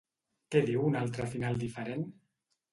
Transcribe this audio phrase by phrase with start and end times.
[0.55, 2.11] Què diu un altre final diferent?